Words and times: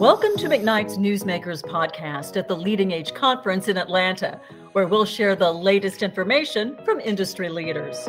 Welcome 0.00 0.34
to 0.38 0.48
McKnight's 0.48 0.96
Newsmakers 0.96 1.62
podcast 1.62 2.38
at 2.38 2.48
the 2.48 2.56
Leading 2.56 2.90
Age 2.90 3.12
Conference 3.12 3.68
in 3.68 3.76
Atlanta, 3.76 4.40
where 4.72 4.86
we'll 4.86 5.04
share 5.04 5.36
the 5.36 5.52
latest 5.52 6.02
information 6.02 6.74
from 6.86 7.00
industry 7.00 7.50
leaders. 7.50 8.08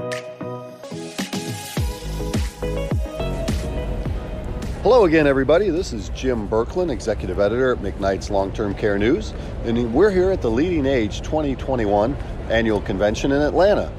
Hello 4.84 5.04
again, 5.04 5.28
everybody. 5.28 5.70
This 5.70 5.92
is 5.92 6.08
Jim 6.16 6.48
Berklan, 6.48 6.90
Executive 6.90 7.42
Editor 7.42 7.74
at 7.74 7.80
McKnight's 7.80 8.30
Long 8.30 8.54
Term 8.54 8.74
Care 8.74 8.98
News, 8.98 9.34
and 9.66 9.94
we're 9.94 10.12
here 10.12 10.32
at 10.32 10.42
the 10.42 10.50
Leading 10.50 10.86
Age 10.86 11.20
2021 11.20 12.16
Annual 12.48 12.80
Convention 12.84 13.34
in 13.34 13.42
Atlanta. 13.42 13.92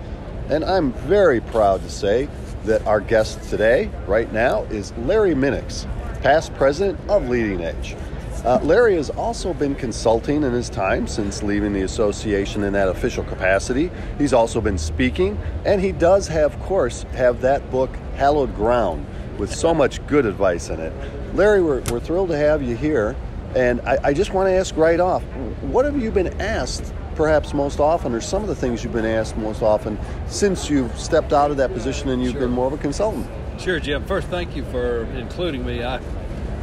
And 0.49 0.65
I'm 0.65 0.95
very 0.95 1.43
proud 1.43 1.83
to 1.83 1.91
say 1.91 2.27
that 2.65 2.87
our 2.87 3.01
guest 3.03 3.51
today, 3.51 3.91
right 4.07 4.33
now, 4.33 4.63
is 4.71 4.95
Larry 4.97 5.35
Minnix 5.35 5.87
past 6.23 6.55
president 6.55 6.99
of 7.11 7.29
Leading 7.29 7.61
Age. 7.61 7.97
Uh, 8.45 8.59
Larry 8.63 8.95
has 8.95 9.11
also 9.11 9.53
been 9.53 9.75
consulting 9.75 10.43
in 10.43 10.53
his 10.53 10.69
time 10.69 11.07
since 11.07 11.43
leaving 11.43 11.73
the 11.73 11.83
association 11.83 12.63
in 12.65 12.73
that 12.73 12.89
official 12.89 13.25
capacity. 13.25 13.91
He's 14.19 14.33
also 14.33 14.61
been 14.61 14.79
speaking, 14.79 15.39
and 15.65 15.81
he 15.81 15.93
does 15.93 16.29
have, 16.29 16.55
of 16.55 16.61
course, 16.61 17.05
have 17.13 17.41
that 17.43 17.71
book, 17.71 17.91
Hallowed 18.17 18.55
Ground, 18.55 19.07
with 19.39 19.53
so 19.55 19.75
much 19.75 20.05
good 20.07 20.27
advice 20.27 20.71
in 20.71 20.81
it. 20.81 20.93
Larry, 21.35 21.63
we're, 21.63 21.81
we're 21.91 22.01
thrilled 22.01 22.29
to 22.31 22.37
have 22.37 22.63
you 22.63 22.77
here, 22.77 23.17
and 23.55 23.81
I, 23.83 23.99
I 24.05 24.13
just 24.13 24.33
want 24.33 24.49
to 24.49 24.53
ask 24.53 24.77
right 24.77 25.01
off 25.01 25.23
what 25.63 25.85
have 25.85 26.01
you 26.01 26.11
been 26.11 26.41
asked 26.41 26.93
perhaps 27.15 27.53
most 27.53 27.79
often, 27.79 28.15
or 28.15 28.21
some 28.21 28.43
of 28.43 28.49
the 28.49 28.55
things 28.55 28.83
you've 28.83 28.93
been 28.93 29.05
asked 29.05 29.37
most 29.37 29.63
often 29.63 29.99
since 30.27 30.71
you've 30.71 30.99
stepped 30.99 31.33
out 31.33 31.51
of 31.51 31.57
that 31.59 31.73
position 31.73 32.09
and 32.09 32.23
you've 32.23 32.33
sure. 32.33 32.43
been 32.43 32.51
more 32.51 32.67
of 32.67 32.73
a 32.73 32.79
consultant? 32.79 33.27
Sure, 33.63 33.79
Jim. 33.79 34.05
First, 34.07 34.27
thank 34.27 34.57
you 34.57 34.65
for 34.65 35.05
including 35.15 35.65
me. 35.65 35.85
I, 35.85 36.01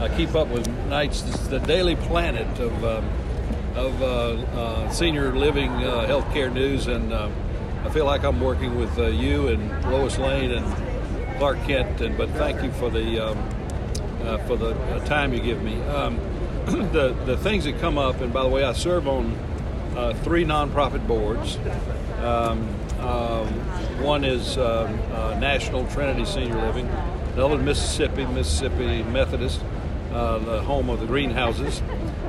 I 0.02 0.09
keep 0.17 0.35
up 0.35 0.49
with 0.49 0.67
Knights, 0.88 1.21
the 1.48 1.60
daily 1.60 1.96
planet 1.96 2.60
of 2.60 2.84
um, 2.84 3.10
of 3.73 4.01
uh, 4.01 4.05
uh, 4.60 4.90
senior 4.90 5.34
living 5.34 5.71
uh, 5.71 6.05
healthcare 6.10 6.51
news, 6.51 6.88
and 6.88 7.13
uh, 7.13 7.29
I 7.85 7.90
feel 7.91 8.04
like 8.04 8.26
I'm 8.26 8.41
working 8.41 8.77
with 8.77 8.99
uh, 8.99 9.05
you 9.05 9.48
and 9.48 9.85
Lois 9.90 10.18
Lane 10.18 10.51
and 10.51 11.38
Clark 11.38 11.63
Kent. 11.63 12.01
And 12.01 12.18
but 12.18 12.32
thank 12.32 12.62
you 12.62 12.71
for 12.73 12.90
the 12.90 13.29
um, 13.29 13.49
uh, 14.23 14.38
for 14.40 14.57
the 14.57 14.73
time 15.05 15.34
you 15.34 15.40
give 15.40 15.63
me. 15.63 15.82
Um, 15.84 16.18
the 16.66 17.16
the 17.26 17.38
things 17.38 17.63
that 17.63 17.79
come 17.79 17.98
up, 17.98 18.20
and 18.20 18.34
by 18.34 18.43
the 18.43 18.49
way, 18.49 18.66
I 18.66 18.73
serve 18.73 19.07
on 19.07 19.38
three 20.23 20.43
nonprofit 20.43 21.07
boards. 21.07 21.57
Um, 22.21 22.68
um, 23.01 23.47
one 24.03 24.23
is 24.23 24.57
um, 24.57 24.99
uh, 25.13 25.37
National 25.39 25.85
Trinity 25.87 26.25
Senior 26.25 26.55
Living, 26.55 26.87
another 27.33 27.57
Mississippi, 27.57 28.25
Mississippi 28.25 29.03
Methodist, 29.03 29.61
uh, 30.11 30.39
the 30.39 30.61
home 30.61 30.89
of 30.89 30.99
the 30.99 31.05
greenhouses, 31.05 31.81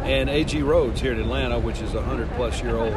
and 0.03 0.29
A.G. 0.29 0.63
Rhodes 0.63 1.01
here 1.01 1.13
in 1.13 1.21
Atlanta, 1.21 1.59
which 1.59 1.81
is 1.81 1.95
a 1.95 1.99
100 1.99 2.31
plus 2.33 2.61
year 2.63 2.77
old 2.77 2.93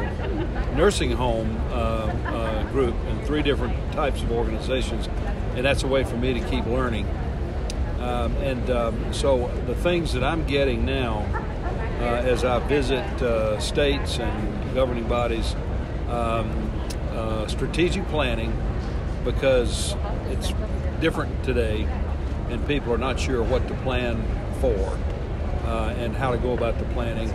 nursing 0.76 1.12
home 1.12 1.56
uh, 1.70 1.72
uh, 1.72 2.62
group 2.70 2.94
and 3.06 3.24
three 3.26 3.42
different 3.42 3.92
types 3.92 4.22
of 4.22 4.32
organizations. 4.32 5.08
And 5.56 5.64
that's 5.64 5.82
a 5.82 5.88
way 5.88 6.04
for 6.04 6.16
me 6.16 6.34
to 6.34 6.40
keep 6.48 6.66
learning. 6.66 7.06
Um, 8.00 8.36
and 8.36 8.70
um, 8.70 9.12
so 9.12 9.48
the 9.66 9.74
things 9.74 10.12
that 10.12 10.22
I'm 10.24 10.46
getting 10.46 10.84
now 10.84 11.26
uh, 12.00 12.22
as 12.26 12.44
I 12.44 12.58
visit 12.66 13.04
uh, 13.22 13.58
states 13.60 14.18
and 14.18 14.74
governing 14.74 15.08
bodies 15.08 15.54
um, 16.10 16.70
uh, 17.14 17.46
strategic 17.46 18.06
planning 18.08 18.52
because 19.24 19.94
it's 20.28 20.52
different 21.00 21.44
today 21.44 21.88
and 22.50 22.66
people 22.66 22.92
are 22.92 22.98
not 22.98 23.18
sure 23.18 23.42
what 23.42 23.66
to 23.68 23.74
plan 23.76 24.22
for 24.60 24.98
uh, 25.66 25.94
and 25.96 26.14
how 26.14 26.30
to 26.30 26.38
go 26.38 26.52
about 26.52 26.78
the 26.78 26.84
planning. 26.86 27.30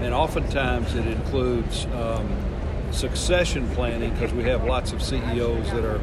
And 0.00 0.14
oftentimes 0.14 0.94
it 0.94 1.06
includes 1.06 1.86
um, 1.86 2.28
succession 2.90 3.68
planning 3.70 4.12
because 4.12 4.32
we 4.32 4.44
have 4.44 4.64
lots 4.64 4.92
of 4.92 5.02
CEOs 5.02 5.70
that 5.72 5.84
are 5.84 6.00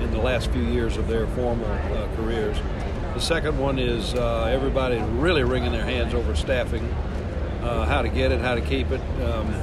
in 0.00 0.10
the 0.10 0.18
last 0.18 0.50
few 0.50 0.62
years 0.62 0.96
of 0.96 1.08
their 1.08 1.26
formal 1.28 1.70
uh, 1.70 2.08
careers. 2.16 2.56
The 3.14 3.20
second 3.20 3.58
one 3.58 3.78
is 3.78 4.14
uh, 4.14 4.44
everybody 4.44 4.98
really 4.98 5.42
wringing 5.42 5.72
their 5.72 5.84
hands 5.84 6.12
over 6.12 6.36
staffing, 6.36 6.84
uh, 7.62 7.86
how 7.86 8.02
to 8.02 8.08
get 8.08 8.30
it, 8.30 8.40
how 8.40 8.54
to 8.54 8.60
keep 8.60 8.90
it, 8.90 9.00
um, 9.22 9.54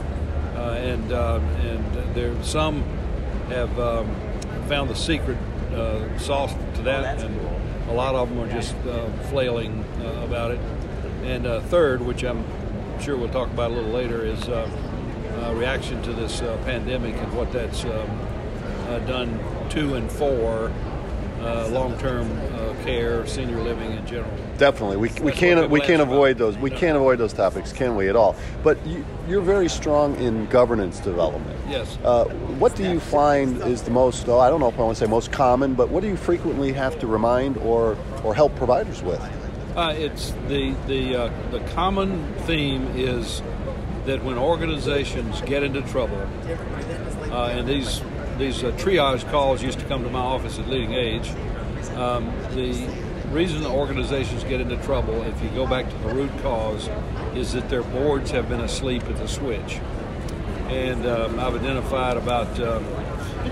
uh, 0.55 0.73
and 0.79 1.13
um, 1.13 1.43
and 1.43 2.15
there 2.15 2.43
some 2.43 2.83
have 3.49 3.79
um, 3.79 4.15
found 4.67 4.89
the 4.89 4.95
secret 4.95 5.37
uh, 5.73 6.17
sauce 6.17 6.53
to 6.75 6.81
that, 6.83 7.21
and 7.21 7.39
a 7.89 7.93
lot 7.93 8.15
of 8.15 8.29
them 8.29 8.39
are 8.39 8.51
just 8.51 8.75
uh, 8.87 9.09
flailing 9.29 9.83
uh, 10.01 10.23
about 10.25 10.51
it. 10.51 10.59
And 11.23 11.45
uh, 11.45 11.61
third, 11.61 12.01
which 12.01 12.23
I'm 12.23 12.43
sure 12.99 13.17
we'll 13.17 13.29
talk 13.29 13.49
about 13.49 13.71
a 13.71 13.73
little 13.73 13.91
later, 13.91 14.25
is 14.25 14.47
uh, 14.49 14.69
reaction 15.55 16.01
to 16.03 16.13
this 16.13 16.41
uh, 16.41 16.57
pandemic 16.65 17.15
and 17.15 17.33
what 17.33 17.51
that's 17.51 17.83
um, 17.85 18.19
done 19.05 19.39
to 19.69 19.95
and 19.95 20.11
for 20.11 20.71
long-term 21.69 22.27
care, 22.83 23.25
senior 23.25 23.61
living 23.61 23.91
in 23.91 24.05
general. 24.05 24.31
Definitely, 24.57 24.97
we, 24.97 25.09
we 25.21 25.31
can't 25.31 25.69
we 25.69 25.79
can't 25.79 26.01
avoid 26.01 26.37
those 26.37 26.57
we 26.57 26.69
can't 26.69 26.97
avoid 26.97 27.17
those 27.17 27.33
topics, 27.33 27.71
can 27.71 27.95
we 27.95 28.09
at 28.09 28.15
all? 28.15 28.35
But 28.63 28.77
you, 28.85 29.05
are 29.29 29.41
very 29.41 29.69
strong 29.69 30.15
in 30.17 30.45
governance 30.47 30.99
development. 30.99 31.59
Yes. 31.69 31.97
Uh, 32.03 32.25
what 32.59 32.75
do 32.75 32.83
you 32.83 32.99
find 32.99 33.61
is 33.63 33.81
the 33.81 33.91
most? 33.91 34.27
Oh, 34.27 34.39
I 34.39 34.49
don't 34.49 34.59
know 34.59 34.67
if 34.67 34.77
I 34.77 34.81
want 34.81 34.97
to 34.97 35.03
say 35.03 35.09
most 35.09 35.31
common, 35.31 35.73
but 35.73 35.89
what 35.89 36.01
do 36.01 36.07
you 36.07 36.17
frequently 36.17 36.73
have 36.73 36.99
to 36.99 37.07
remind 37.07 37.57
or 37.57 37.97
or 38.23 38.35
help 38.35 38.55
providers 38.55 39.01
with? 39.01 39.21
Uh, 39.75 39.93
it's 39.97 40.31
the 40.47 40.75
the 40.87 41.15
uh, 41.15 41.31
the 41.51 41.59
common 41.71 42.31
theme 42.45 42.87
is 42.95 43.41
that 44.05 44.23
when 44.23 44.37
organizations 44.37 45.41
get 45.41 45.63
into 45.63 45.81
trouble, 45.83 46.17
uh, 47.31 47.47
and 47.47 47.67
these 47.67 48.01
these 48.37 48.63
uh, 48.63 48.71
triage 48.71 49.29
calls 49.29 49.61
used 49.61 49.79
to 49.79 49.85
come 49.85 50.03
to 50.03 50.09
my 50.09 50.19
office 50.19 50.59
at 50.59 50.67
Leading 50.67 50.93
Age 50.93 51.31
um, 51.95 52.33
the 52.51 52.87
reason 53.29 53.61
the 53.61 53.69
organizations 53.69 54.43
get 54.43 54.61
into 54.61 54.77
trouble, 54.77 55.21
if 55.23 55.41
you 55.43 55.49
go 55.49 55.67
back 55.67 55.89
to 55.89 55.97
the 55.99 56.13
root 56.13 56.31
cause, 56.41 56.89
is 57.35 57.53
that 57.53 57.69
their 57.69 57.83
boards 57.83 58.31
have 58.31 58.49
been 58.49 58.61
asleep 58.61 59.03
at 59.03 59.17
the 59.17 59.27
switch. 59.27 59.79
And 60.69 61.05
um, 61.05 61.39
I've 61.39 61.55
identified 61.55 62.17
about 62.17 62.59
um, 62.59 62.83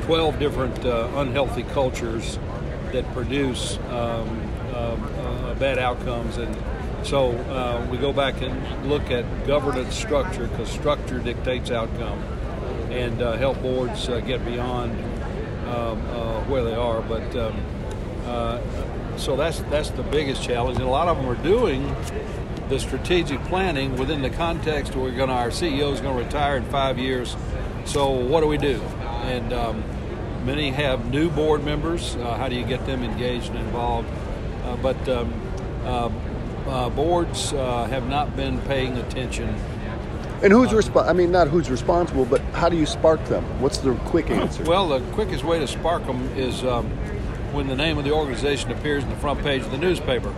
12 0.06 0.40
different 0.40 0.86
uh, 0.86 1.10
unhealthy 1.16 1.64
cultures 1.64 2.40
that 2.92 3.06
produce 3.14 3.78
um, 3.90 4.48
um 4.74 5.04
uh, 5.20 5.54
bad 5.56 5.78
outcomes. 5.78 6.38
And 6.38 6.56
so 7.06 7.32
uh, 7.32 7.86
we 7.92 7.98
go 7.98 8.12
back 8.12 8.42
and 8.42 8.90
look 8.90 9.12
at 9.12 9.26
governance 9.46 9.96
structure 9.96 10.48
because 10.48 10.72
structure 10.72 11.20
dictates 11.20 11.70
outcome 11.70 12.24
and 12.92 13.22
uh, 13.22 13.38
help 13.38 13.62
boards 13.62 14.10
uh, 14.10 14.20
get 14.20 14.44
beyond 14.46 14.92
um, 15.68 16.02
uh, 16.10 16.44
where 16.44 16.64
they 16.64 16.76
are. 16.76 17.02
But 17.02 17.36
uh, 17.36 19.18
so 19.18 19.36
that's 19.36 19.60
that's 19.62 19.90
the 19.92 20.04
biggest 20.04 20.44
challenge, 20.44 20.78
and 20.78 20.86
a 20.86 20.92
lot 20.92 21.08
of 21.08 21.18
them 21.18 21.28
are 21.28 21.42
doing 21.42 21.96
the 22.70 22.80
strategic 22.80 23.42
planning 23.46 23.98
within 23.98 24.22
the 24.22 24.30
context 24.30 24.96
where 24.96 25.06
we're 25.06 25.16
going 25.16 25.30
our 25.30 25.50
CEO 25.50 25.92
is 25.92 26.00
going 26.00 26.18
to 26.18 26.24
retire 26.24 26.58
in 26.58 26.64
five 26.66 26.98
years. 26.98 27.36
So 27.86 28.12
what 28.12 28.42
do 28.42 28.48
we 28.48 28.58
do? 28.58 28.80
And 29.24 29.52
um, 29.52 29.84
many 30.46 30.72
have 30.72 31.12
new 31.12 31.30
board 31.30 31.64
members. 31.64 32.16
Uh, 32.16 32.38
how 32.38 32.48
do 32.48 32.56
you 32.56 32.64
get 32.64 32.86
them 32.86 33.04
engaged 33.04 33.50
and 33.50 33.58
involved? 33.58 34.08
Uh, 34.64 34.78
but 34.78 35.10
um, 35.10 36.94
boards 36.96 37.52
have 37.52 38.08
not 38.08 38.36
been 38.36 38.62
paying 38.62 38.98
attention. 38.98 39.54
And 40.44 40.52
who's 40.52 40.74
responsible? 40.74 41.08
I 41.08 41.14
mean, 41.14 41.32
not 41.32 41.50
who's 41.50 41.70
responsible, 41.70 42.26
but 42.26 42.42
how 42.54 42.68
do 42.68 42.76
you 42.76 42.88
spark 42.88 43.24
them? 43.26 43.44
What's 43.62 43.78
the 43.78 43.94
quick 44.06 44.30
answer? 44.32 44.64
Well, 44.64 44.88
the 44.88 45.00
quickest 45.12 45.44
way 45.44 45.60
to 45.60 45.68
spark 45.68 46.04
them 46.08 46.22
is 46.36 46.64
um, 46.64 46.90
when 47.54 47.68
the 47.68 47.76
name 47.76 48.00
of 48.00 48.06
the 48.06 48.12
organization 48.12 48.72
appears 48.72 49.04
in 49.04 49.10
the 49.10 49.16
front 49.18 49.44
page 49.44 49.62
of 49.62 49.70
the 49.70 49.78
newspaper. 49.78 50.34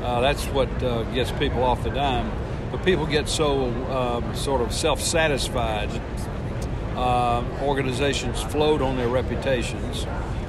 Uh, 0.00 0.20
that's 0.20 0.44
what 0.46 0.68
uh, 0.82 1.02
gets 1.14 1.32
people 1.32 1.64
off 1.64 1.82
the 1.82 1.90
dime. 1.90 2.30
But 2.70 2.84
people 2.84 3.04
get 3.04 3.28
so 3.28 3.68
um, 3.90 4.34
sort 4.34 4.60
of 4.60 4.72
self 4.72 5.00
satisfied. 5.00 5.90
Uh, 6.94 7.42
organizations 7.62 8.40
float 8.42 8.80
on 8.80 8.96
their 8.96 9.08
reputations, 9.08 10.06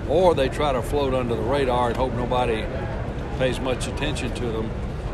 or 0.07 0.35
they 0.35 0.49
try 0.49 0.71
to 0.71 0.81
float 0.81 1.13
under 1.13 1.35
the 1.35 1.41
radar 1.41 1.87
and 1.87 1.97
hope 1.97 2.13
nobody 2.13 2.65
pays 3.39 3.59
much 3.59 3.87
attention 3.87 4.33
to 4.35 4.45
them. 4.51 4.71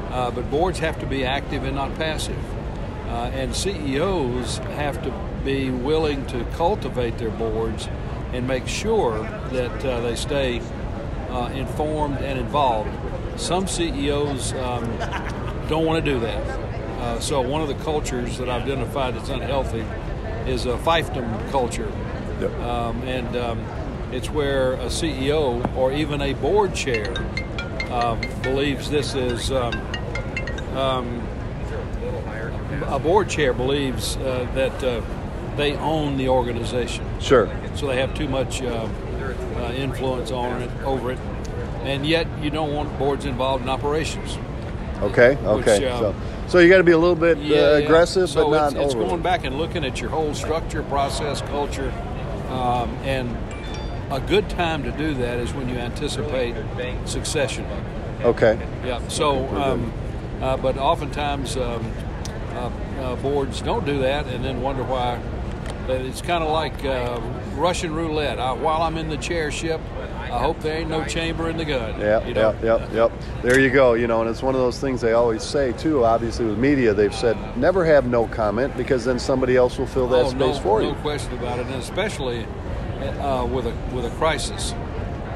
Uh, 0.09 0.31
but 0.31 0.49
boards 0.51 0.79
have 0.79 0.99
to 0.99 1.05
be 1.05 1.23
active 1.23 1.63
and 1.63 1.75
not 1.75 1.95
passive. 1.95 2.35
Uh, 3.09 3.31
and 3.33 3.55
CEOs 3.55 4.59
have 4.59 5.01
to 5.03 5.11
be 5.43 5.71
willing 5.71 6.25
to 6.27 6.45
cultivate 6.53 7.17
their 7.17 7.31
boards 7.31 7.89
and 8.33 8.47
make 8.47 8.67
sure 8.67 9.23
that 9.51 9.83
uh, 9.83 9.99
they 10.01 10.15
stay 10.15 10.61
uh, 11.31 11.49
informed 11.53 12.17
and 12.19 12.39
involved. 12.39 12.89
Some 13.39 13.67
CEOs 13.67 14.53
um, 14.53 14.85
don't 15.67 15.85
want 15.85 16.05
to 16.05 16.11
do 16.11 16.19
that. 16.19 16.69
Uh, 16.99 17.19
so 17.19 17.41
one 17.41 17.61
of 17.61 17.67
the 17.67 17.83
cultures 17.83 18.37
that 18.37 18.47
I've 18.47 18.63
identified 18.63 19.15
that's 19.15 19.29
unhealthy 19.29 19.85
is 20.45 20.65
a 20.65 20.77
fiefdom 20.77 21.49
culture. 21.49 21.91
Yep. 22.41 22.51
Um, 22.59 23.01
and 23.03 23.35
um, 23.35 23.59
it's 24.11 24.29
where 24.29 24.73
a 24.73 24.85
CEO 24.85 25.75
or 25.75 25.91
even 25.91 26.21
a 26.21 26.33
board 26.33 26.75
chair 26.75 27.13
um, 27.91 28.21
believes 28.43 28.89
this 28.89 29.15
is 29.15 29.51
um, 29.51 29.73
um, 30.75 31.27
a 32.85 32.99
board 32.99 33.29
chair 33.29 33.53
believes 33.53 34.17
uh, 34.17 34.47
that 34.55 34.83
uh, 34.83 35.01
they 35.55 35.75
own 35.75 36.17
the 36.17 36.29
organization. 36.29 37.05
Sure. 37.19 37.49
So 37.75 37.87
they 37.87 37.97
have 37.97 38.13
too 38.13 38.27
much 38.27 38.61
uh, 38.61 38.87
uh, 39.57 39.73
influence 39.75 40.31
on 40.31 40.61
it, 40.61 40.71
over 40.83 41.11
it, 41.11 41.19
and 41.83 42.05
yet 42.05 42.27
you 42.41 42.49
don't 42.49 42.73
want 42.73 42.97
boards 42.97 43.25
involved 43.25 43.63
in 43.63 43.69
operations. 43.69 44.37
Okay. 45.01 45.37
Okay. 45.37 45.79
Which, 45.79 45.87
uh, 45.87 45.99
so, 45.99 46.15
so 46.47 46.59
you 46.59 46.69
got 46.69 46.77
to 46.77 46.83
be 46.83 46.91
a 46.91 46.97
little 46.97 47.15
bit 47.15 47.37
uh, 47.37 47.83
aggressive, 47.83 48.29
so 48.29 48.49
but 48.49 48.57
not 48.57 48.73
it's, 48.73 48.85
it's 48.85 48.93
overly. 48.93 49.09
going 49.09 49.21
back 49.21 49.45
and 49.45 49.57
looking 49.57 49.85
at 49.85 50.01
your 50.01 50.09
whole 50.09 50.33
structure, 50.33 50.83
process, 50.83 51.41
culture, 51.41 51.91
um, 52.49 52.89
and 53.03 53.35
a 54.11 54.19
good 54.19 54.49
time 54.49 54.83
to 54.83 54.91
do 54.91 55.13
that 55.13 55.39
is 55.39 55.53
when 55.53 55.69
you 55.69 55.75
anticipate 55.75 56.55
succession. 57.05 57.65
Okay. 58.21 58.59
Yeah. 58.83 59.07
So, 59.07 59.47
um, 59.55 59.93
uh, 60.41 60.57
but 60.57 60.77
oftentimes 60.77 61.55
um, 61.57 61.93
boards 63.21 63.61
don't 63.61 63.85
do 63.85 63.99
that, 63.99 64.27
and 64.27 64.43
then 64.43 64.61
wonder 64.61 64.83
why. 64.83 65.19
But 65.87 66.01
It's 66.01 66.21
kind 66.21 66.43
of 66.43 66.51
like 66.51 66.85
uh, 66.85 67.19
Russian 67.55 67.93
roulette. 67.93 68.39
I, 68.39 68.51
while 68.51 68.83
I'm 68.83 68.97
in 68.97 69.09
the 69.09 69.17
chairship, 69.17 69.81
I 70.31 70.37
hope 70.37 70.59
there 70.59 70.77
ain't 70.77 70.89
no 70.89 71.03
chamber 71.05 71.49
in 71.49 71.57
the 71.57 71.65
gun. 71.65 71.99
Yeah, 71.99 72.25
you 72.27 72.35
know? 72.35 72.55
yep, 72.61 72.63
yep, 72.63 72.93
yep. 72.93 73.11
There 73.41 73.59
you 73.59 73.71
go. 73.71 73.93
You 73.93 74.05
know, 74.05 74.21
and 74.21 74.29
it's 74.29 74.43
one 74.43 74.53
of 74.53 74.61
those 74.61 74.79
things 74.79 75.01
they 75.01 75.13
always 75.13 75.41
say 75.41 75.73
too. 75.73 76.05
Obviously, 76.05 76.45
with 76.45 76.59
media, 76.59 76.93
they've 76.93 77.13
said 77.13 77.35
never 77.57 77.83
have 77.83 78.07
no 78.07 78.27
comment 78.27 78.77
because 78.77 79.03
then 79.03 79.17
somebody 79.17 79.55
else 79.55 79.79
will 79.79 79.87
fill 79.87 80.07
that 80.09 80.25
oh, 80.25 80.29
space 80.29 80.57
no, 80.57 80.61
for 80.61 80.81
no 80.81 80.89
you. 80.89 80.93
No 80.93 81.01
question 81.01 81.33
about 81.33 81.57
it, 81.57 81.65
and 81.65 81.75
especially 81.75 82.45
uh, 83.19 83.45
with 83.45 83.65
a 83.65 83.75
with 83.91 84.05
a 84.05 84.11
crisis, 84.11 84.75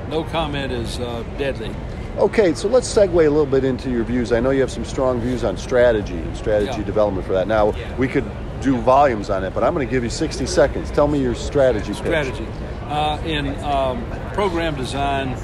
no 0.10 0.24
comment 0.24 0.72
is 0.72 1.00
uh, 1.00 1.24
deadly. 1.40 1.74
Okay, 2.18 2.54
so 2.54 2.68
let's 2.68 2.94
segue 2.94 3.14
a 3.14 3.30
little 3.30 3.46
bit 3.48 3.64
into 3.64 3.90
your 3.90 4.04
views. 4.04 4.32
I 4.32 4.40
know 4.40 4.52
you 4.52 4.62
have 4.62 4.72
some 4.72 4.86
strong 4.86 5.20
views 5.20 5.44
on 5.44 5.58
strategy 5.58 6.14
and 6.14 6.38
strategy 6.38 6.78
Yeah. 6.80 6.84
development 6.86 7.26
for 7.26 7.34
that. 7.34 7.48
Now, 7.48 7.74
we 7.98 8.08
could 8.08 8.26
do 8.62 8.78
volumes 8.78 9.32
on 9.32 9.44
it, 9.44 9.52
but 9.54 9.64
I'm 9.64 9.74
going 9.74 9.88
to 9.88 9.92
give 9.92 10.04
you 10.04 10.12
60 10.12 10.46
seconds. 10.46 10.92
Tell 10.92 11.08
me 11.08 11.20
your 11.20 11.34
strategy. 11.34 11.92
strategy. 11.94 12.46
Uh, 12.88 13.18
in 13.26 13.48
um, 13.64 14.06
program 14.34 14.76
design, 14.76 15.36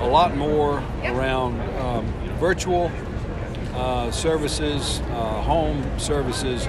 a 0.00 0.06
lot 0.06 0.36
more 0.36 0.82
around 1.04 1.60
um, 1.78 2.06
virtual 2.40 2.90
uh, 3.74 4.10
services, 4.10 5.00
uh, 5.10 5.42
home 5.42 5.84
services, 5.98 6.66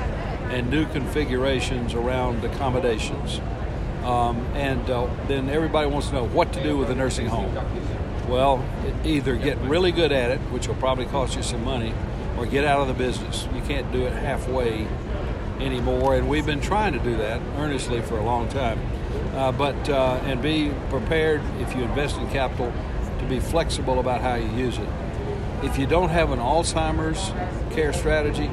and 0.51 0.69
new 0.69 0.85
configurations 0.88 1.95
around 1.95 2.43
accommodations. 2.43 3.41
Um, 4.03 4.45
and 4.53 4.88
uh, 4.89 5.07
then 5.27 5.49
everybody 5.49 5.88
wants 5.88 6.07
to 6.09 6.13
know 6.13 6.27
what 6.27 6.53
to 6.53 6.63
do 6.63 6.77
with 6.77 6.91
a 6.91 6.95
nursing 6.95 7.25
home. 7.27 7.55
Well, 8.31 8.63
either 9.03 9.35
get 9.35 9.57
really 9.57 9.91
good 9.91 10.13
at 10.13 10.31
it, 10.31 10.39
which 10.51 10.69
will 10.69 10.75
probably 10.75 11.05
cost 11.05 11.35
you 11.35 11.43
some 11.43 11.65
money, 11.65 11.93
or 12.37 12.45
get 12.45 12.63
out 12.63 12.79
of 12.79 12.87
the 12.87 12.93
business. 12.93 13.45
You 13.53 13.61
can't 13.63 13.91
do 13.91 14.05
it 14.05 14.13
halfway 14.13 14.87
anymore, 15.59 16.15
and 16.15 16.29
we've 16.29 16.45
been 16.45 16.61
trying 16.61 16.93
to 16.93 16.99
do 16.99 17.17
that 17.17 17.41
earnestly 17.57 18.01
for 18.01 18.17
a 18.17 18.23
long 18.23 18.47
time. 18.47 18.79
Uh, 19.33 19.51
but 19.51 19.89
uh, 19.89 20.21
and 20.23 20.41
be 20.41 20.71
prepared 20.89 21.41
if 21.59 21.75
you 21.75 21.83
invest 21.83 22.17
in 22.19 22.29
capital 22.29 22.71
to 23.19 23.25
be 23.25 23.41
flexible 23.41 23.99
about 23.99 24.21
how 24.21 24.35
you 24.35 24.49
use 24.51 24.77
it. 24.77 24.87
If 25.61 25.77
you 25.77 25.85
don't 25.85 26.09
have 26.09 26.31
an 26.31 26.39
Alzheimer's 26.39 27.33
care 27.75 27.91
strategy, 27.91 28.47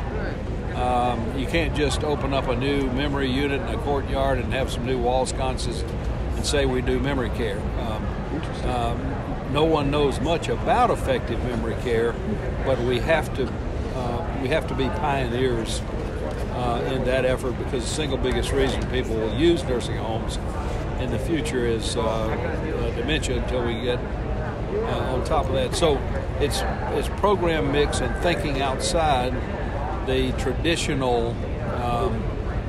um, 0.75 1.38
you 1.38 1.46
can't 1.46 1.76
just 1.76 2.02
open 2.02 2.34
up 2.34 2.48
a 2.48 2.56
new 2.56 2.90
memory 2.94 3.30
unit 3.30 3.60
in 3.60 3.69
a 3.69 3.78
courtyard 3.78 4.38
and 4.38 4.52
have 4.52 4.72
some 4.72 4.84
new 4.84 4.98
wall 4.98 5.25
sconces 5.25 5.82
and 6.34 6.44
say 6.44 6.66
we 6.66 6.82
do 6.82 6.98
memory 6.98 7.30
care. 7.30 7.60
Um, 7.78 8.04
um, 8.64 9.18
no 9.53 9.65
one 9.65 9.91
knows 9.91 10.21
much 10.21 10.49
about 10.49 10.91
effective 10.91 11.43
memory 11.45 11.77
care, 11.83 12.15
but 12.65 12.79
we 12.81 12.99
have 13.00 13.35
to 13.37 13.47
uh, 13.95 14.39
we 14.43 14.49
have 14.49 14.67
to 14.69 14.75
be 14.75 14.89
pioneers 14.89 15.81
uh, 16.53 16.93
in 16.93 17.05
that 17.05 17.25
effort 17.25 17.53
because 17.59 17.85
the 17.85 17.95
single 17.95 18.19
biggest 18.19 18.53
reason 18.53 18.85
people 18.91 19.17
will 19.17 19.35
use 19.35 19.65
nursing 19.65 19.97
homes 19.97 20.39
in 21.00 21.11
the 21.11 21.19
future 21.19 21.67
is 21.67 21.97
uh, 21.97 22.00
uh, 22.00 22.95
dementia 22.97 23.43
until 23.43 23.65
we 23.65 23.81
get 23.81 23.99
uh, 23.99 25.15
on 25.15 25.25
top 25.25 25.47
of 25.47 25.53
that. 25.53 25.75
So 25.75 25.97
it's 26.41 26.62
it's 26.97 27.09
program 27.21 27.73
mix 27.73 28.00
and 28.00 28.15
thinking 28.23 28.61
outside 28.61 29.35
the 30.06 30.33
traditional 30.33 31.35
um, 31.83 32.23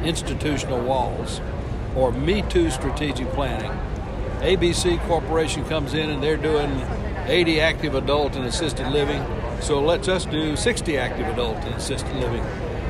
institutional 0.03 0.81
walls 0.81 1.41
or 1.95 2.11
Me 2.11 2.41
Too 2.43 2.69
strategic 2.69 3.27
planning. 3.31 3.71
ABC 4.39 5.05
Corporation 5.05 5.65
comes 5.65 5.93
in 5.93 6.09
and 6.09 6.23
they're 6.23 6.37
doing 6.37 6.71
80 7.27 7.59
active 7.59 7.95
adult 7.95 8.35
and 8.35 8.45
assisted 8.45 8.87
living, 8.87 9.23
so 9.61 9.81
let's 9.81 10.07
us 10.07 10.25
do 10.25 10.55
60 10.55 10.97
active 10.97 11.27
adult 11.27 11.57
and 11.57 11.75
assisted 11.75 12.15
living, 12.15 12.41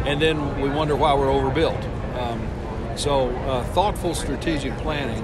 and 0.05 0.21
then 0.21 0.61
we 0.61 0.69
wonder 0.69 0.95
why 0.95 1.13
we're 1.13 1.31
overbuilt. 1.31 1.83
Um, 2.15 2.47
so 2.95 3.29
uh, 3.29 3.63
thoughtful 3.73 4.13
strategic 4.13 4.77
planning 4.77 5.23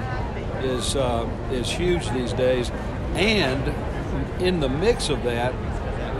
is 0.63 0.95
uh, 0.95 1.29
is 1.51 1.69
huge 1.69 2.09
these 2.09 2.33
days, 2.33 2.71
and 3.13 3.73
in 4.41 4.59
the 4.59 4.69
mix 4.69 5.09
of 5.09 5.23
that, 5.23 5.53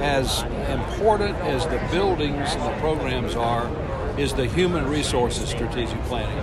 as 0.02 0.44
important 0.70 1.36
as 1.38 1.64
the 1.66 1.82
buildings 1.92 2.54
and 2.54 2.62
the 2.62 2.80
programs 2.80 3.36
are, 3.36 3.70
is 4.20 4.34
the 4.34 4.46
human 4.46 4.88
resources 4.88 5.50
strategic 5.50 6.00
planning. 6.04 6.40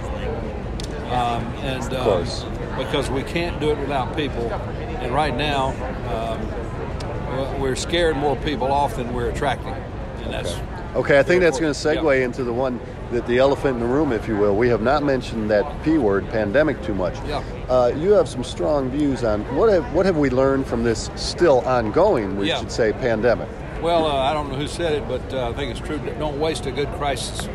Um, 1.13 1.45
and 1.63 1.93
Of 1.93 2.03
course. 2.03 2.45
Because 2.77 3.11
we 3.11 3.23
can't 3.23 3.61
do 3.61 3.71
it 3.71 3.79
without 3.79 4.17
people, 4.17 4.43
and 4.53 5.13
right 5.15 5.37
now 5.37 5.69
um, 6.13 7.61
we're 7.61 7.77
scaring 7.77 8.19
more 8.19 8.37
people 8.37 8.71
off 8.73 8.97
than 8.97 9.13
we're 9.13 9.31
attracting, 9.31 9.75
and 10.23 10.33
that's 10.33 10.55
Okay, 10.95 11.19
I 11.19 11.23
think 11.23 11.41
that's 11.41 11.59
going 11.59 11.73
to 11.73 11.89
Yeah. 11.95 12.03
segue 12.03 12.23
into 12.23 12.45
the 12.45 12.53
one 12.53 12.79
that 13.13 13.27
the 13.27 13.39
elephant 13.39 13.77
in 13.77 13.81
the 13.81 13.87
room, 13.89 14.13
if 14.13 14.29
you 14.29 14.37
will. 14.37 14.55
We 14.55 14.69
have 14.69 14.83
not 14.83 15.03
mentioned 15.03 15.51
that 15.51 15.65
P 15.83 15.97
word, 15.97 16.29
pandemic, 16.29 16.83
too 16.83 16.93
much. 16.93 17.15
Yeah. 17.27 17.43
Uh, 17.71 17.93
you 17.97 18.11
have 18.11 18.29
some 18.29 18.45
strong 18.45 18.91
views 18.91 19.25
on 19.25 19.41
what 19.57 19.73
have 19.73 19.91
what 19.95 20.05
have 20.05 20.19
we 20.19 20.29
learned 20.29 20.67
from 20.67 20.85
this 20.85 21.09
still 21.17 21.61
ongoing, 21.61 22.37
we 22.37 22.49
Yeah. 22.49 22.59
should 22.59 22.71
say, 22.71 22.93
pandemic. 22.93 23.49
Well, 23.81 24.05
uh, 24.07 24.13
I 24.31 24.35
don't 24.35 24.51
know 24.51 24.57
who 24.57 24.67
said 24.69 24.93
it, 24.93 25.09
but 25.09 25.33
uh, 25.33 25.49
I 25.49 25.53
think 25.55 25.71
it's 25.71 25.81
true. 25.81 25.99
Don't 26.19 26.39
waste 26.39 26.67
a 26.67 26.71
good 26.71 26.93
crisis. 26.99 27.49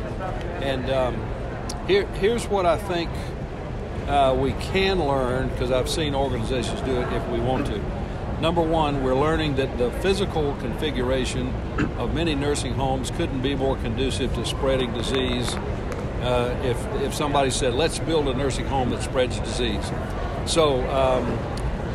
And 0.62 0.90
um, 0.90 1.16
here, 1.86 2.08
here's 2.20 2.48
what 2.50 2.66
I 2.66 2.78
think 2.78 3.12
uh, 4.07 4.36
we 4.39 4.54
can 4.54 5.00
learn 5.00 5.50
because 5.50 5.71
I've 5.71 5.89
seen 5.89 6.15
organizations 6.15 6.80
do 6.81 7.01
it 7.01 7.12
if 7.13 7.27
we 7.30 7.39
want 7.39 7.68
to. 7.68 7.81
Number 8.42 8.62
one, 8.62 9.04
we're 9.04 9.15
learning 9.15 9.56
that 9.56 9.77
the 9.77 9.92
physical 9.92 10.56
configuration 10.56 11.54
of 11.98 12.13
many 12.13 12.36
nursing 12.36 12.74
homes 12.74 13.12
couldn't 13.12 13.41
be 13.41 13.55
more 13.55 13.75
conducive 13.77 14.34
to 14.36 14.46
spreading 14.46 14.93
disease. 14.93 15.53
Uh, 16.22 16.55
if 16.63 16.77
if 17.01 17.13
somebody 17.13 17.50
said, 17.50 17.74
"Let's 17.74 18.00
build 18.00 18.27
a 18.27 18.34
nursing 18.34 18.65
home 18.65 18.89
that 18.91 19.01
spreads 19.01 19.39
disease," 19.39 19.91
so 20.46 20.82
um, 20.89 21.39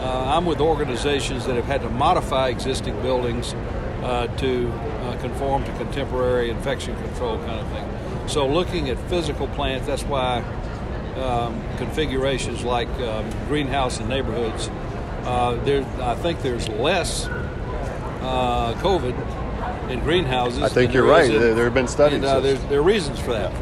uh, 0.01 0.35
I'm 0.37 0.45
with 0.45 0.61
organizations 0.61 1.47
that 1.47 1.57
have 1.57 1.65
had 1.65 1.81
to 1.83 1.91
modify 1.91 2.49
existing 2.49 3.01
buildings 3.03 3.55
uh, 4.03 4.27
to 4.39 4.69
uh, 4.69 5.17
conform 5.21 5.65
to 5.65 5.73
contemporary 5.73 6.51
infection 6.51 6.97
control 7.05 7.39
kind 7.39 7.61
of 7.61 7.69
thing. 7.69 8.29
So 8.29 8.49
looking 8.49 8.91
at 8.91 8.99
physical 9.09 9.47
plants, 9.49 9.87
that's 9.87 10.03
why 10.03 10.43
um, 11.19 11.61
configurations 11.79 12.65
like 12.65 12.89
um, 13.01 13.29
greenhouse 13.49 13.99
and 14.01 14.09
neighborhoods. 14.09 14.69
Uh, 15.25 15.55
there, 15.65 15.85
I 16.01 16.15
think 16.17 16.43
there's 16.43 16.69
less 16.69 17.27
uh, 17.27 18.75
COVID 18.79 19.91
in 19.91 20.01
greenhouses. 20.01 20.63
I 20.63 20.69
think 20.69 20.93
you're 20.93 21.05
right. 21.05 21.31
There- 21.31 21.55
there 21.55 21.65
have 21.65 21.75
been 21.75 21.89
studies. 21.89 22.17
and, 22.17 22.25
uh, 22.25 22.41
there 22.41 22.79
are 22.81 22.83
reasons 22.83 23.19
for 23.19 23.33
that. 23.33 23.53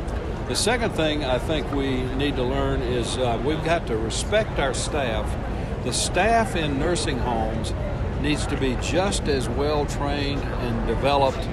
The 0.48 0.56
second 0.56 0.90
thing 0.92 1.24
I 1.24 1.38
think 1.38 1.70
we 1.72 2.02
need 2.16 2.36
to 2.36 2.42
learn 2.42 2.82
is 2.82 3.16
uh, 3.18 3.40
we've 3.44 3.62
got 3.64 3.86
to 3.86 3.96
respect 3.96 4.58
our 4.58 4.74
staff. 4.74 5.32
The 5.84 5.92
staff 5.92 6.56
in 6.56 6.78
nursing 6.78 7.18
homes 7.18 7.72
needs 8.20 8.46
to 8.48 8.56
be 8.56 8.76
just 8.82 9.28
as 9.28 9.48
well 9.48 9.86
trained 9.86 10.42
and 10.42 10.86
developed 10.86 11.46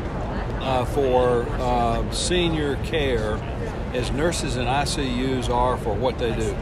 uh, 0.62 0.84
for 0.86 1.46
uh, 1.62 2.10
senior 2.12 2.76
care 2.84 3.36
as 3.94 4.12
nurses 4.12 4.58
in 4.58 4.66
ICUs 4.66 5.50
are 5.50 5.78
for 5.78 5.94
what 5.94 6.18
they 6.20 6.36
do. 6.36 6.56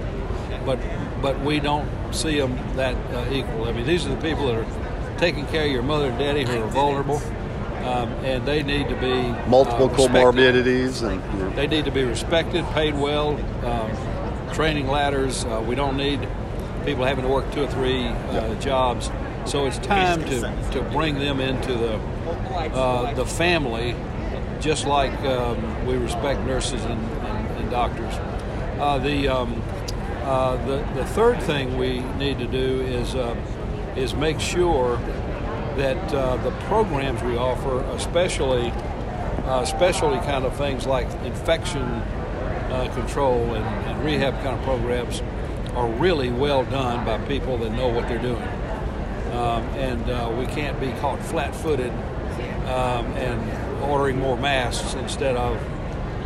But 0.65 0.79
but 1.21 1.39
we 1.41 1.59
don't 1.59 1.89
see 2.13 2.39
them 2.39 2.55
that 2.75 2.95
uh, 3.13 3.31
equal. 3.31 3.65
I 3.65 3.71
mean, 3.71 3.85
these 3.85 4.05
are 4.05 4.09
the 4.09 4.21
people 4.21 4.47
that 4.47 4.55
are 4.55 5.17
taking 5.17 5.45
care 5.47 5.65
of 5.65 5.71
your 5.71 5.83
mother 5.83 6.09
and 6.09 6.19
daddy 6.19 6.43
who 6.43 6.61
are 6.61 6.67
vulnerable, 6.67 7.17
um, 7.85 8.09
and 8.23 8.45
they 8.45 8.63
need 8.63 8.89
to 8.89 8.95
be 8.95 9.21
Multiple 9.49 9.89
uh, 9.89 9.95
comorbidities 9.95 11.03
and 11.03 11.55
They 11.55 11.67
need 11.67 11.85
to 11.85 11.91
be 11.91 12.03
respected, 12.03 12.65
paid 12.67 12.95
well, 12.95 13.39
um, 13.65 14.53
training 14.53 14.87
ladders. 14.87 15.45
Uh, 15.45 15.63
we 15.65 15.75
don't 15.75 15.97
need 15.97 16.27
people 16.85 17.05
having 17.05 17.23
to 17.23 17.29
work 17.29 17.51
two 17.51 17.63
or 17.63 17.67
three 17.67 18.07
uh, 18.07 18.55
jobs. 18.59 19.09
So 19.45 19.67
it's 19.67 19.77
time 19.79 20.23
to, 20.25 20.41
to 20.71 20.81
bring 20.91 21.19
them 21.19 21.39
into 21.39 21.73
the 21.73 21.99
uh, 22.73 23.13
the 23.13 23.25
family, 23.25 23.95
just 24.59 24.87
like 24.87 25.13
um, 25.21 25.85
we 25.85 25.95
respect 25.95 26.41
nurses 26.41 26.83
and, 26.85 26.93
and, 26.93 27.11
and 27.11 27.14
doctors. 27.75 28.15
Uh, 28.79 28.97
the, 28.99 29.27
um, 29.27 29.61
uh, 30.23 30.55
the 30.65 30.77
the 30.95 31.05
third 31.07 31.41
thing 31.43 31.77
we 31.77 31.99
need 32.17 32.39
to 32.39 32.47
do 32.47 32.79
is 32.81 33.15
uh, 33.15 33.35
is 33.97 34.13
make 34.13 34.39
sure 34.39 34.95
that 35.75 36.13
uh, 36.13 36.37
the 36.37 36.51
programs 36.67 37.21
we 37.21 37.35
offer, 37.35 37.79
especially 37.97 38.71
uh, 39.45 39.65
specialty 39.65 40.19
kind 40.25 40.45
of 40.45 40.55
things 40.55 40.87
like 40.87 41.05
infection 41.25 41.81
uh, 41.81 42.89
control 42.95 43.53
and, 43.53 43.65
and, 43.87 44.05
rehab 44.05 44.33
kind 44.41 44.57
of 44.57 44.63
programs 44.63 45.21
are 45.75 45.89
really 45.99 46.29
well 46.29 46.63
done 46.65 47.05
by 47.05 47.17
people 47.27 47.57
that 47.57 47.71
know 47.71 47.89
what 47.89 48.07
they're 48.07 48.21
doing. 48.21 48.47
Um, 49.33 49.63
and 49.75 50.09
uh, 50.09 50.33
we 50.39 50.45
can't 50.45 50.79
be 50.79 50.91
caught 51.01 51.19
flat-footed 51.19 51.91
um, 51.91 53.05
and 53.17 53.83
ordering 53.83 54.17
more 54.17 54.37
masks 54.37 54.93
instead 54.93 55.35
of 55.35 55.59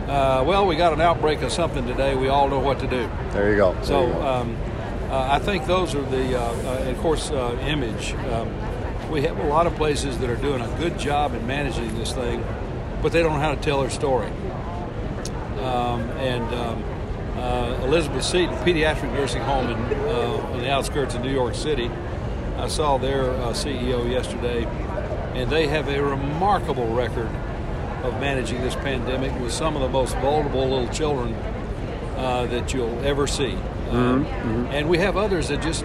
uh, 0.10 0.44
well, 0.44 0.66
we 0.66 0.76
got 0.76 0.92
an 0.92 1.02
outbreak 1.02 1.44
of 1.44 1.52
something 1.52 1.86
today. 1.86 2.16
We 2.16 2.30
all 2.30 2.50
know 2.50 2.60
what 2.60 2.80
to 2.80 2.88
do. 2.88 3.08
There 3.32 3.52
you 3.52 3.58
go. 3.58 3.74
There 3.74 3.84
so 3.84 4.08
you 4.08 4.14
go. 4.14 4.28
Um, 4.28 4.58
uh, 5.12 5.28
I 5.32 5.40
think 5.40 5.68
those 5.68 5.94
are 5.94 6.02
the, 6.02 6.40
uh, 6.40 6.42
uh 6.42 6.90
of 6.90 6.98
course, 6.98 7.30
uh, 7.30 7.56
image. 7.68 8.14
Um, 8.14 9.12
we 9.12 9.22
have 9.22 9.38
a 9.38 9.48
lot 9.48 9.68
of 9.68 9.76
places 9.76 10.18
that 10.18 10.30
are 10.30 10.36
doing 10.36 10.62
a 10.62 10.78
good 10.80 10.98
job 10.98 11.36
in 11.36 11.46
managing 11.46 11.96
this 11.96 12.12
thing, 12.12 12.44
but 13.04 13.12
they 13.12 13.22
don't 13.22 13.34
know 13.34 13.40
how 13.40 13.54
to 13.54 13.62
tell 13.62 13.82
their 13.82 13.92
story. 13.92 14.32
Um, 15.60 16.02
and 16.18 16.56
um, 16.56 16.84
uh, 17.38 17.86
Elizabeth 17.86 18.24
Seton, 18.24 18.56
pediatric 18.58 19.14
nursing 19.14 19.44
home 19.44 19.70
in, 19.70 19.78
in, 19.78 20.62
the 20.62 20.72
outskirts 20.72 21.14
of 21.14 21.24
New 21.24 21.32
York 21.32 21.54
City, 21.54 21.90
I 22.58 22.68
saw 22.68 22.98
their 22.98 23.26
CEO 23.54 24.10
yesterday, 24.10 24.66
and 25.36 25.52
they 25.52 25.68
have 25.68 25.88
a 25.88 26.04
remarkable 26.04 26.88
record 26.94 27.30
of 28.04 28.14
managing 28.20 28.62
this 28.62 28.76
pandemic 28.76 29.38
with 29.42 29.52
some 29.52 29.76
of 29.76 29.82
the 29.82 29.90
most 29.90 30.16
vulnerable 30.18 30.62
little 30.62 30.88
children 30.90 31.34
uh, 32.16 32.46
that 32.48 32.74
you'll 32.74 33.00
ever 33.06 33.28
see. 33.28 33.52
Mm-hmm, 33.52 33.96
um, 33.96 34.26
mm-hmm. 34.26 34.66
And 34.68 34.90
we 34.90 34.98
have 35.00 35.18
others 35.18 35.50
that 35.50 35.62
just 35.62 35.84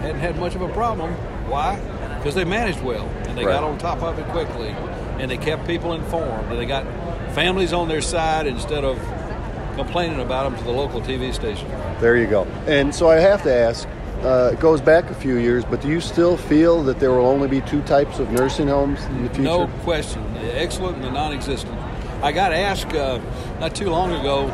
hadn't 0.00 0.20
had 0.20 0.38
much 0.38 0.54
of 0.54 0.62
a 0.62 0.68
problem. 0.68 1.12
Why? 1.48 1.76
Because 2.16 2.34
they 2.34 2.44
managed 2.44 2.82
well 2.82 3.06
and 3.26 3.38
they 3.38 3.44
right. 3.44 3.52
got 3.52 3.64
on 3.64 3.78
top 3.78 4.02
of 4.02 4.18
it 4.18 4.26
quickly 4.28 4.68
and 5.18 5.30
they 5.30 5.36
kept 5.36 5.66
people 5.66 5.92
informed 5.92 6.50
and 6.50 6.58
they 6.58 6.66
got 6.66 6.84
families 7.34 7.72
on 7.72 7.88
their 7.88 8.00
side 8.00 8.46
instead 8.46 8.84
of 8.84 8.98
complaining 9.76 10.20
about 10.20 10.50
them 10.50 10.58
to 10.58 10.64
the 10.64 10.72
local 10.72 11.00
TV 11.00 11.32
station. 11.32 11.68
There 12.00 12.16
you 12.16 12.26
go. 12.26 12.44
And 12.66 12.94
so 12.94 13.08
I 13.08 13.16
have 13.16 13.42
to 13.44 13.54
ask 13.54 13.88
uh, 14.22 14.50
it 14.52 14.60
goes 14.60 14.80
back 14.80 15.10
a 15.10 15.14
few 15.14 15.36
years, 15.36 15.64
but 15.64 15.80
do 15.80 15.88
you 15.88 16.00
still 16.00 16.36
feel 16.36 16.82
that 16.82 16.98
there 16.98 17.10
will 17.12 17.26
only 17.26 17.48
be 17.48 17.60
two 17.60 17.82
types 17.82 18.18
of 18.18 18.30
nursing 18.30 18.68
homes 18.68 19.04
in 19.04 19.22
the 19.22 19.28
future? 19.30 19.42
No 19.42 19.68
question. 19.84 20.22
The 20.34 20.58
excellent 20.60 20.96
and 20.96 21.04
the 21.04 21.10
non 21.10 21.32
existent. 21.32 21.78
I 22.22 22.32
got 22.32 22.52
asked 22.52 22.94
uh, 22.94 23.20
not 23.60 23.76
too 23.76 23.90
long 23.90 24.12
ago 24.12 24.46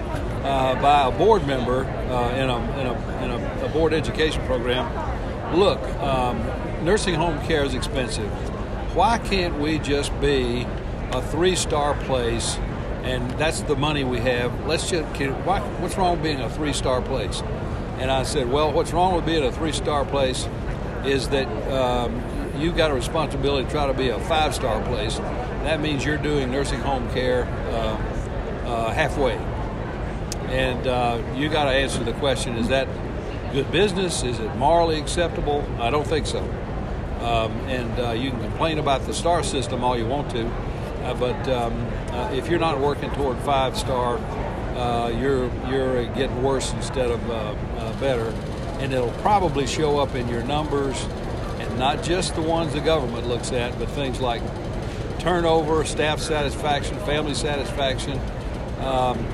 uh, 0.45 0.81
by 0.83 1.09
a 1.09 1.11
board 1.11 1.47
member 1.47 1.85
uh, 1.85 2.31
in, 2.35 2.51
a, 2.51 2.57
in, 2.79 2.87
a, 2.87 3.25
in 3.25 3.31
a, 3.31 3.65
a, 3.65 3.69
board 3.71 3.95
education 3.95 4.45
program 4.45 4.85
look, 5.57 5.83
um, 6.01 6.39
nursing 6.85 7.15
home 7.15 7.41
care 7.47 7.65
is 7.65 7.75
expensive. 7.75 8.31
Why 8.95 9.19
can't 9.19 9.59
we 9.59 9.79
just 9.79 10.19
be 10.21 10.67
a 11.13 11.23
three 11.23 11.57
star 11.57 11.95
place? 12.05 12.59
And 13.03 13.31
that's 13.33 13.61
the 13.63 13.77
money 13.77 14.03
we 14.05 14.19
have. 14.21 14.67
Let's 14.67 14.89
just, 14.89 15.15
can, 15.15 15.33
why, 15.45 15.61
what's 15.81 15.97
wrong 15.97 16.13
with 16.13 16.23
being 16.23 16.41
a 16.41 16.51
three 16.51 16.73
star 16.73 17.03
place? 17.03 17.43
And 17.99 18.11
I 18.11 18.23
said, 18.25 18.51
well, 18.51 18.73
what's 18.73 18.93
wrong 18.93 19.15
with 19.15 19.25
being 19.25 19.45
a 19.45 19.53
three 19.53 19.73
star 19.73 20.05
place 20.05 20.49
is 21.05 21.29
that 21.31 21.47
um, 21.71 22.23
you've 22.59 22.77
got 22.77 22.91
a 22.91 22.95
responsibility 22.95 23.65
to 23.65 23.71
try 23.71 23.87
to 23.87 23.95
be 23.95 24.09
a 24.09 24.19
five 24.21 24.55
star 24.55 24.83
place. 24.87 25.19
That 25.65 25.81
means 25.81 26.05
you're 26.05 26.19
doing 26.19 26.51
nursing 26.51 26.81
home 26.81 27.09
care 27.13 27.45
uh, 27.45 28.67
uh, 28.67 28.93
halfway. 28.93 29.37
And 30.49 30.87
uh, 30.87 31.23
you 31.35 31.49
got 31.49 31.65
to 31.65 31.71
answer 31.71 32.05
the 32.05 32.13
question 32.15 32.57
is 32.57 32.69
that 32.69 32.89
good 33.53 33.71
business? 33.71 34.23
Is 34.23 34.39
it 34.41 34.55
morally 34.57 35.01
acceptable? 35.01 35.65
I 35.79 35.91
don't 35.91 36.07
think 36.07 36.27
so. 36.27 36.41
Um, 37.21 37.53
and 37.69 38.01
uh, 38.01 38.11
you 38.11 38.31
can 38.31 38.41
complain 38.41 38.79
about 38.79 39.07
the 39.07 39.15
star 39.15 39.43
system 39.43 39.83
all 39.83 39.97
you 39.97 40.07
want 40.07 40.31
to, 40.33 40.47
uh, 40.47 41.15
but 41.15 41.49
um, 41.49 41.73
uh, 42.11 42.31
if 42.35 42.49
you're 42.49 42.59
not 42.59 42.79
working 42.81 43.11
toward 43.13 43.39
five 43.39 43.79
star, 43.79 44.19
uh, 44.75 45.09
you're 45.09 45.51
you're 45.71 46.05
getting 46.15 46.43
worse 46.43 46.73
instead 46.73 47.11
of 47.11 47.31
uh, 47.31 47.35
uh, 47.35 48.01
better, 48.01 48.31
and 48.81 48.93
it'll 48.93 49.11
probably 49.23 49.67
show 49.67 49.99
up 49.99 50.15
in 50.15 50.29
your 50.29 50.43
numbers, 50.45 51.01
and 51.59 51.79
not 51.79 52.03
just 52.03 52.35
the 52.35 52.43
ones 52.43 52.73
the 52.73 52.81
government 52.81 53.27
looks 53.29 53.53
at, 53.53 53.79
but 53.79 53.89
things 53.91 54.21
like 54.21 54.43
turnover, 55.21 55.85
staff 55.85 56.21
satisfaction, 56.21 56.99
family 57.01 57.35
satisfaction. 57.35 58.19
Um, 58.81 59.25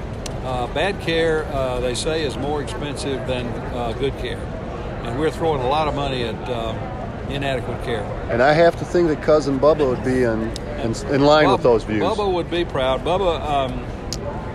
uh, 0.45 0.67
bad 0.75 1.01
care, 1.01 1.45
uh, 1.47 1.81
they 1.81 1.95
say, 1.95 2.25
is 2.25 2.37
more 2.37 2.63
expensive 2.63 3.27
than 3.27 3.47
uh, 3.47 3.93
good 3.93 4.17
care, 4.19 4.39
and 5.05 5.19
we're 5.19 5.31
throwing 5.31 5.63
a 5.63 5.69
lot 5.69 5.89
of 5.89 5.95
money 5.95 6.25
at 6.25 6.35
inadequate 7.31 7.83
care. 7.85 8.03
And 8.31 8.43
I 8.43 8.53
have 8.53 8.77
to 8.79 8.85
think 8.85 9.09
that 9.09 9.23
cousin 9.23 9.59
Bubba 9.59 9.89
would 9.89 10.05
be 10.05 10.25
in 10.25 10.51
in, 10.81 10.95
in 11.15 11.23
line 11.23 11.47
Bubba, 11.47 11.53
with 11.53 11.63
those 11.63 11.85
views. 11.85 12.03
Bubba 12.03 12.31
would 12.31 12.51
be 12.51 12.65
proud. 12.65 13.05
Bubba. 13.05 13.41
Um, 13.41 13.87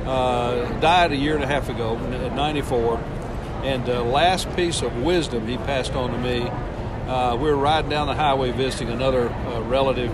uh, 0.05 0.79
died 0.79 1.11
a 1.11 1.15
year 1.15 1.35
and 1.35 1.43
a 1.43 1.47
half 1.47 1.69
ago 1.69 1.97
at 1.97 2.35
94. 2.35 2.97
And 3.63 3.85
the 3.85 4.01
uh, 4.01 4.03
last 4.03 4.53
piece 4.55 4.81
of 4.81 5.01
wisdom 5.01 5.47
he 5.47 5.57
passed 5.57 5.93
on 5.93 6.11
to 6.11 6.17
me, 6.19 6.41
uh, 7.09 7.35
we 7.35 7.49
were 7.49 7.55
riding 7.55 7.89
down 7.89 8.07
the 8.07 8.13
highway 8.13 8.51
visiting 8.51 8.89
another 8.89 9.29
uh, 9.29 9.61
relative, 9.61 10.11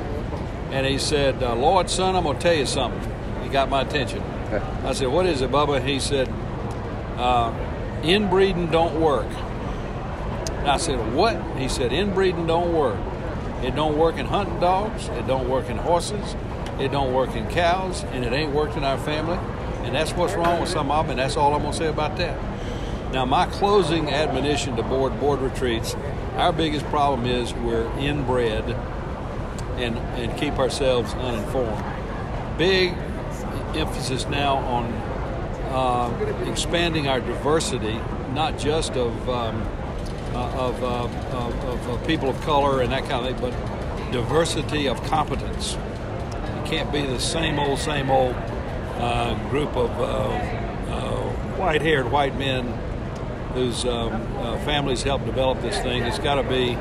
and 0.71 0.85
he 0.85 0.97
said, 0.97 1.41
uh, 1.43 1.55
Lord, 1.55 1.89
son, 1.89 2.15
I'm 2.15 2.23
going 2.23 2.37
to 2.37 2.41
tell 2.41 2.53
you 2.53 2.65
something. 2.65 3.11
He 3.43 3.49
got 3.49 3.69
my 3.69 3.81
attention. 3.81 4.21
I 4.83 4.93
said, 4.93 5.07
What 5.07 5.25
is 5.25 5.41
it, 5.41 5.51
Bubba? 5.51 5.85
He 5.85 5.99
said, 5.99 6.27
uh, 7.17 7.53
Inbreeding 8.03 8.71
don't 8.71 8.99
work. 8.99 9.27
I 10.65 10.77
said, 10.77 11.13
What? 11.13 11.41
He 11.57 11.67
said, 11.67 11.91
Inbreeding 11.91 12.47
don't 12.47 12.73
work. 12.73 12.99
It 13.63 13.75
don't 13.75 13.97
work 13.97 14.15
in 14.15 14.25
hunting 14.25 14.59
dogs, 14.59 15.07
it 15.09 15.27
don't 15.27 15.47
work 15.47 15.69
in 15.69 15.77
horses, 15.77 16.35
it 16.79 16.91
don't 16.91 17.13
work 17.13 17.35
in 17.35 17.47
cows, 17.49 18.03
and 18.05 18.25
it 18.25 18.33
ain't 18.33 18.53
worked 18.53 18.75
in 18.75 18.83
our 18.83 18.97
family. 18.97 19.37
And 19.85 19.95
that's 19.95 20.11
what's 20.13 20.33
wrong 20.33 20.61
with 20.61 20.69
some 20.69 20.91
of 20.91 21.05
them, 21.05 21.11
and 21.11 21.19
that's 21.19 21.37
all 21.37 21.53
I'm 21.53 21.61
going 21.61 21.73
to 21.73 21.77
say 21.77 21.87
about 21.87 22.17
that. 22.17 22.39
Now, 23.11 23.25
my 23.25 23.45
closing 23.45 24.09
admonition 24.09 24.75
to 24.77 24.83
board 24.83 25.19
board 25.19 25.41
retreats 25.41 25.95
our 26.35 26.53
biggest 26.53 26.85
problem 26.85 27.27
is 27.27 27.53
we're 27.53 27.85
inbred 27.99 28.63
and, 29.75 29.97
and 29.97 30.37
keep 30.39 30.59
ourselves 30.59 31.13
uninformed. 31.13 31.83
Big 32.57 32.93
emphasis 33.75 34.25
now 34.27 34.55
on 34.57 34.85
uh, 35.73 36.45
expanding 36.49 37.07
our 37.07 37.19
diversity, 37.19 37.99
not 38.33 38.57
just 38.57 38.93
of, 38.93 39.29
um, 39.29 39.61
uh, 40.33 40.51
of, 40.57 40.83
uh, 40.83 41.03
of, 41.37 41.89
of, 41.89 42.07
people 42.07 42.29
of 42.29 42.39
color 42.41 42.81
and 42.81 42.93
that 42.93 43.03
kind 43.09 43.25
of 43.25 43.37
thing, 43.37 43.41
but 43.41 44.11
diversity 44.11 44.87
of 44.87 45.03
competence. 45.03 45.73
It 45.73 46.65
can't 46.65 46.91
be 46.93 47.05
the 47.05 47.19
same 47.19 47.59
old, 47.59 47.77
same 47.77 48.09
old 48.09 48.35
uh, 49.01 49.49
group 49.49 49.75
of 49.75 49.89
uh, 49.99 50.03
uh, 50.03 51.33
white-haired 51.57 52.11
white 52.11 52.37
men 52.37 52.67
whose 53.55 53.83
um, 53.85 54.13
uh, 54.37 54.57
families 54.59 55.01
helped 55.01 55.25
develop 55.25 55.59
this 55.61 55.77
thing. 55.79 56.03
It's 56.03 56.19
got 56.19 56.35
to 56.35 56.43
be 56.43 56.77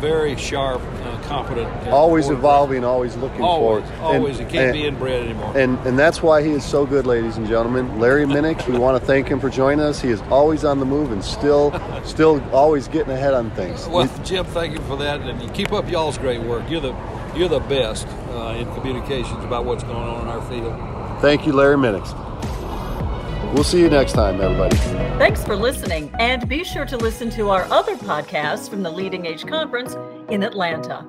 very 0.00 0.36
sharp, 0.36 0.80
competent. 1.24 1.68
always 1.88 2.30
evolving, 2.30 2.84
always 2.84 3.16
looking 3.16 3.42
always, 3.42 3.84
forward. 3.90 4.00
Always, 4.00 4.38
and, 4.38 4.48
it 4.48 4.52
can't 4.52 4.64
and, 4.66 4.72
be 4.72 4.86
inbred 4.86 5.24
anymore. 5.24 5.52
And 5.56 5.76
and 5.80 5.98
that's 5.98 6.22
why 6.22 6.42
he 6.42 6.50
is 6.50 6.64
so 6.64 6.86
good, 6.86 7.04
ladies 7.06 7.36
and 7.36 7.48
gentlemen. 7.48 7.98
Larry 7.98 8.24
Minnix, 8.24 8.66
we 8.68 8.78
want 8.78 9.00
to 9.00 9.04
thank 9.04 9.26
him 9.26 9.40
for 9.40 9.50
joining 9.50 9.84
us. 9.84 10.00
He 10.00 10.10
is 10.10 10.22
always 10.30 10.64
on 10.64 10.78
the 10.78 10.86
move 10.86 11.10
and 11.10 11.24
still, 11.24 11.78
still 12.04 12.42
always 12.52 12.86
getting 12.86 13.12
ahead 13.12 13.34
on 13.34 13.50
things. 13.50 13.88
Well, 13.88 14.08
Jim, 14.22 14.46
thank 14.46 14.74
you 14.74 14.80
for 14.82 14.96
that, 14.98 15.20
and 15.20 15.42
you 15.42 15.48
keep 15.50 15.72
up 15.72 15.90
y'all's 15.90 16.16
great 16.16 16.42
work. 16.42 16.70
You're 16.70 16.80
the 16.80 16.96
you're 17.34 17.48
the 17.48 17.60
best 17.60 18.06
uh, 18.30 18.54
in 18.56 18.72
communications 18.74 19.44
about 19.44 19.64
what's 19.64 19.82
going 19.82 19.96
on 19.96 20.22
in 20.22 20.28
our 20.28 20.42
field. 20.48 21.03
Thank 21.24 21.46
you, 21.46 21.54
Larry 21.54 21.76
Minnix. 21.76 22.12
We'll 23.54 23.64
see 23.64 23.80
you 23.80 23.88
next 23.88 24.12
time, 24.12 24.42
everybody. 24.42 24.76
Thanks 25.16 25.42
for 25.42 25.56
listening, 25.56 26.14
and 26.18 26.46
be 26.46 26.62
sure 26.64 26.84
to 26.84 26.98
listen 26.98 27.30
to 27.30 27.48
our 27.48 27.64
other 27.72 27.96
podcasts 27.96 28.68
from 28.68 28.82
the 28.82 28.90
Leading 28.90 29.24
Age 29.24 29.46
Conference 29.46 29.96
in 30.28 30.42
Atlanta. 30.42 31.06